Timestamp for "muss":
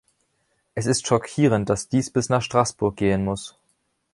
3.23-3.55